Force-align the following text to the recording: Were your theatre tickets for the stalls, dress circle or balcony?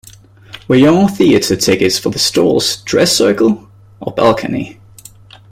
Were 0.67 0.77
your 0.77 1.07
theatre 1.09 1.55
tickets 1.55 1.99
for 1.99 2.09
the 2.09 2.17
stalls, 2.17 2.77
dress 2.77 3.15
circle 3.15 3.69
or 3.99 4.11
balcony? 4.11 4.79